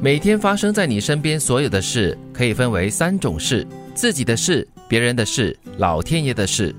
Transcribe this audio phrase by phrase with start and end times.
[0.00, 3.66] 每天发生在你身边所有的事，可以分为三种事：
[3.96, 6.72] 自己的事、别人的事、老天爷的事。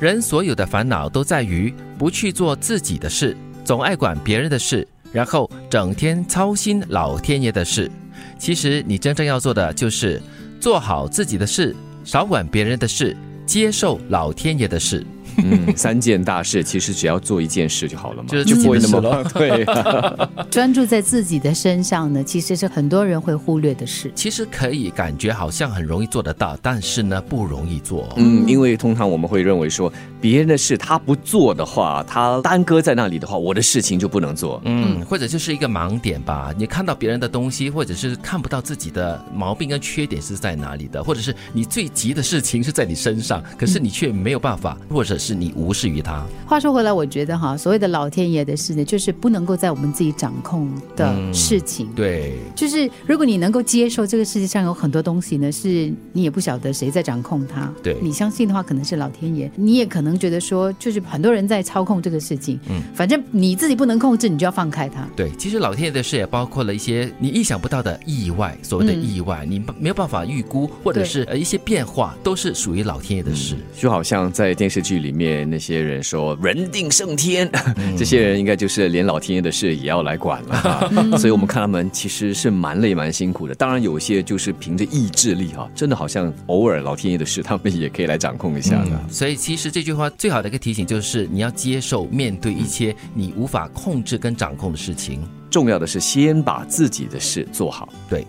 [0.00, 7.90] 人所有的烦恼都在于不去做自己的事，总爱管别人的事，然后整天操心老天爷的事。
[8.38, 10.18] 其实你真正要做的就是
[10.58, 13.14] 做好自己的事，少管别人的事，
[13.44, 15.04] 接受老天爷的事。
[15.38, 19.64] 嗯，三件大事其实只要做一件事就好了嘛，就是自己的事咯对，
[20.50, 24.10] 专注在自己的身上呢，其实是很多人会忽略的事。
[24.14, 28.08] 其实可以感觉好像很容易做得到，但是呢不容易做。
[28.16, 34.60] 嗯，因为通常我们会认为说，别人的事他不做的话，他耽搁在那里的话，我的事情就不能做。
[34.64, 36.52] 嗯，或者就是一个盲点吧。
[36.56, 46.24] 你看到别人的东西，或者是看不到自己的毛病跟缺点是在哪里的，或者是你最急的事情是在你身上，可是你却没有办法，或者是你无视于他。
[46.46, 51.88] 话说回来，我觉得哈，所谓的老天爷的事呢，就是不能够在我们自己掌控的事情。
[51.94, 57.72] 对，就是如果你能够接受这个世界上有很多东西呢，是你也不晓得谁在掌控它。
[57.82, 59.50] 对你相信的话，可能是老天爷。
[59.54, 62.58] 你也可能觉得说，就是很多人在操控这个事情。
[62.68, 65.06] 嗯，反正你自己不能控制，你就要放开它。
[65.14, 73.56] 对，其实老天爷的事也包括了一些你意想不到的意外，所谓的意外，你没有办法预估，或者是呃一些变化，都是属于老天爷的事。
[73.78, 77.50] 就好像在电视剧里面那些人说“人定胜天”，
[77.96, 80.90] 这些人应该就是连老天爷的事也要来管了哈。
[81.18, 83.54] 所以我们看他们其实是蛮累蛮辛苦的。
[83.54, 88.90] 当然有些就是凭着意志力哈，真的好像偶尔老天爷的事他们也可以来掌控一下的。
[89.10, 95.20] 所以其实这句话最好的一个提醒就是，你要接受面对一些你无法控制跟掌控的事情。
[95.50, 97.88] 重要的是先把自己的事做好。
[98.08, 98.26] 对，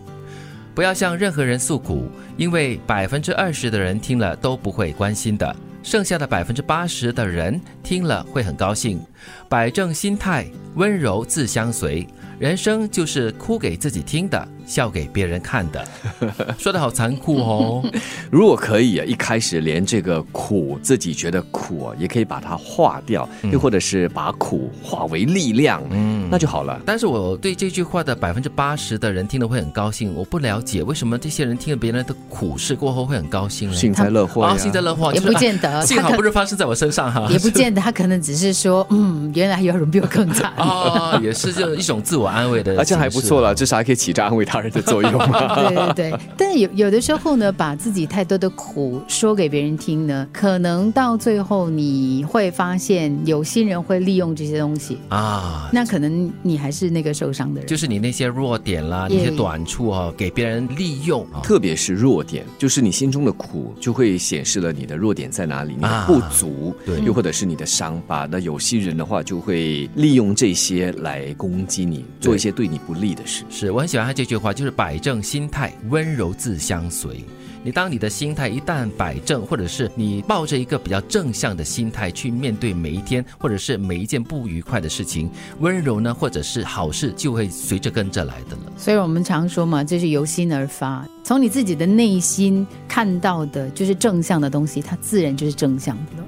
[0.76, 9.00] 不要向任何人诉苦，因为百分之二十的人听了都不会关心的，剩下的百分之八十的人听了会很高兴。
[9.48, 12.08] 摆正心态，温柔自相随。
[12.44, 15.82] 人生就是哭给自己听的，笑给别人看的。
[16.60, 17.82] 说的好残酷哦。
[18.30, 26.82] 如果可以啊，一开始连这个苦自己觉得苦啊，也可以把它化掉，又或者是把苦化为力量，嗯，那就好了。
[26.86, 33.76] 但是我对这句话的百分之八十的人听了会很高兴，我不了解为什么这些人听了别人的苦事过后会很高兴呢？
[33.78, 40.52] 幸灾乐祸啊，幸灾乐祸也就是不见得啊幸好不是发生在我身上哈，也不见得，他可能只是说，嗯，原来有人比我更惨。
[40.58, 43.42] 啊， 也是就一种自我安慰的，而且还不错。
[43.42, 45.56] 了，至少还可以起着安慰他人的作用嘛。
[45.56, 57.68] 对 对对， 但是有有的时候呢，把自己太多的苦说给别人听呢，可能到最后你会发现有心人会利用这些东西，啊，那可能你还是那个受伤的人。
[57.68, 61.42] 就是你那些弱点啦，那些短处哦，给别人利用啊。
[61.44, 68.28] 特别是弱点，就是你心中的苦，就会显示了你的弱点在哪里，你的啊不足，对又或者是你的伤疤。
[68.32, 73.44] 那有些人的话，就会利用这些来攻击你，做一些对你不利的事。
[73.50, 77.24] 是我很喜欢他这句话，就是摆正心态，温柔自相随。
[77.66, 88.74] 你当你的心态一旦摆正，或者是你抱着一个比较正向的心态去面对每一天，或者是每一件不愉快的事情，温柔呢，或者是好事就会随着跟着来的了。
[88.76, 96.28] 所以我们常说嘛，就是由心而发，从你自己的内心看到的就是正向的东西，它自然就是正向的了。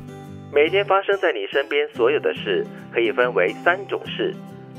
[0.54, 4.34] 每天发生在你身边所有的事，可以分为三种事：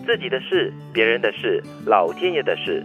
[0.07, 2.83] 自己的事、别人的事、老天爷的事。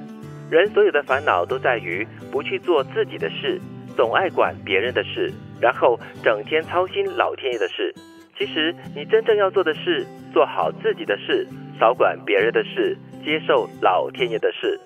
[0.50, 3.62] 人所有的烦恼都在于不去做自己的事，
[3.96, 5.32] 总爱管别人的事，
[5.62, 7.94] 然后整天操心老天爷的事。
[8.38, 11.48] 其实你真正要做的是做好自己的事，
[11.80, 14.80] 少管别人的事，接受老天爷的事。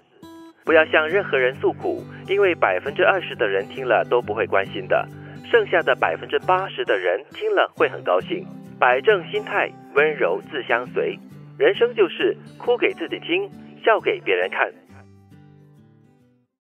[0.66, 5.07] 不要向任何人诉苦，因为百分之二十的人听了都不会关心的，
[5.50, 8.45] 剩下的百分之八十的人听了会很高兴。
[8.78, 11.18] 摆正心态，温柔自相随。
[11.58, 13.50] 人生就是哭给自己听，
[13.84, 14.70] 笑给别人看。